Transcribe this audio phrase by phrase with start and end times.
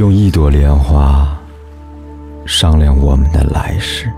[0.00, 1.38] 用一朵莲花
[2.46, 4.10] 商量我们的来世，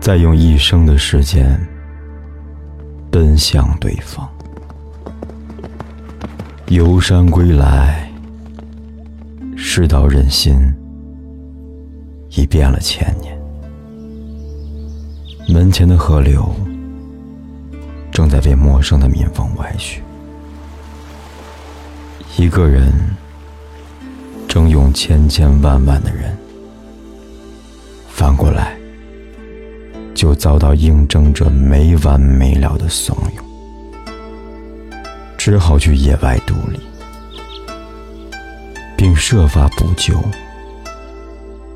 [0.00, 1.60] 再用一生的时间
[3.10, 4.26] 奔向对方。
[6.68, 8.10] 游山归来，
[9.54, 10.56] 世道人心
[12.30, 13.38] 已变了千年。
[15.46, 16.56] 门前的河流
[18.10, 20.02] 正在被陌生的民风歪曲，
[22.38, 22.90] 一个人。
[24.56, 26.34] 征用千千万万的人，
[28.08, 28.74] 反过来
[30.14, 34.14] 就遭到应征者没完没了的怂恿，
[35.36, 36.80] 只好去野外独立，
[38.96, 40.14] 并设法补救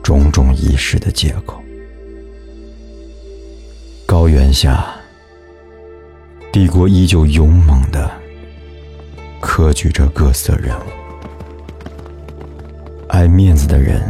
[0.02, 1.62] 种种遗失的借口。
[4.06, 4.86] 高原下，
[6.50, 8.10] 帝国依旧勇猛的
[9.38, 10.99] 科举着各色人物。
[13.20, 14.00] 爱面子的人，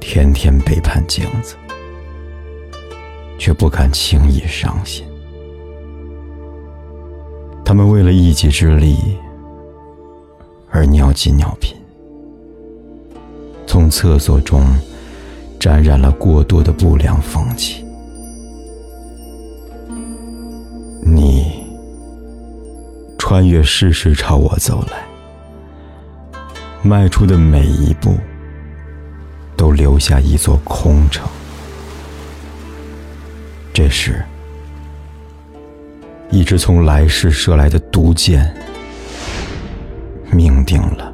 [0.00, 1.56] 天天背叛镜子，
[3.38, 5.02] 却不敢轻易伤心。
[7.64, 8.98] 他们为了一己之利
[10.68, 11.74] 而尿急尿频，
[13.66, 14.62] 从厕所中
[15.58, 17.82] 沾染了过多的不良风气。
[21.02, 21.64] 你
[23.16, 25.09] 穿越世事朝我走来。
[26.82, 28.16] 迈出的每一步，
[29.54, 31.28] 都留下一座空城。
[33.72, 34.24] 这时，
[36.30, 38.52] 一支从来世射来的毒箭，
[40.32, 41.12] 命定了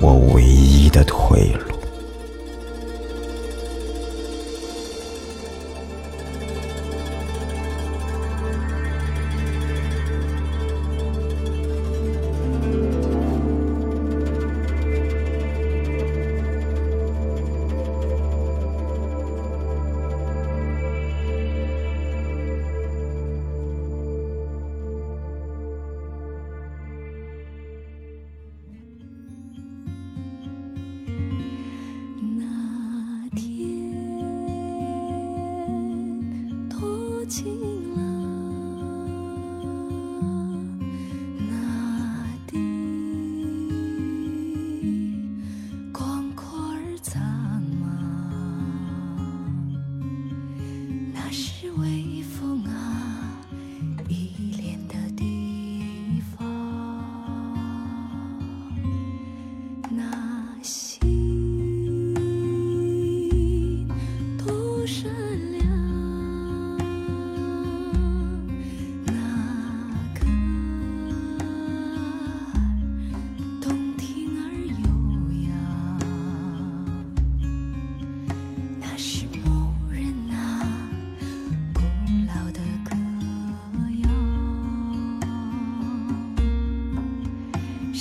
[0.00, 1.75] 我唯一的退路。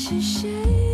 [0.07, 0.84] 是谁？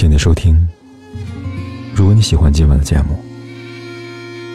[0.00, 0.56] 谢你的收听。
[1.94, 3.22] 如果你喜欢今晚的节目，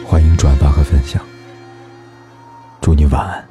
[0.04, 1.22] 欢迎转发和分享。
[2.80, 3.45] 祝你晚安。